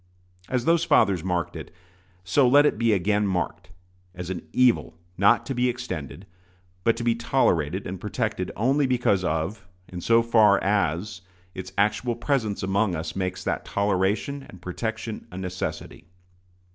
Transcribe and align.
As 0.49 0.65
those 0.65 0.83
fathers 0.83 1.23
marked 1.23 1.55
it, 1.55 1.71
so 2.23 2.47
let 2.47 2.65
it 2.65 2.79
be 2.79 2.91
again 2.91 3.27
marked, 3.27 3.69
as 4.15 4.31
an 4.31 4.41
evil 4.51 4.97
not 5.15 5.45
to 5.45 5.53
be 5.53 5.69
extended, 5.69 6.25
but 6.83 6.97
to 6.97 7.03
be 7.03 7.13
tolerated 7.13 7.85
and 7.85 8.01
protected 8.01 8.51
only 8.55 8.87
because 8.87 9.23
of 9.23 9.67
and 9.89 10.03
so 10.03 10.23
far 10.23 10.57
as 10.63 11.21
its 11.53 11.71
actual 11.77 12.15
presence 12.15 12.63
among 12.63 12.95
us 12.95 13.15
makes 13.15 13.43
that 13.43 13.63
toleration 13.63 14.43
and 14.49 14.59
protection 14.59 15.27
a 15.31 15.37
necessity. 15.37 16.05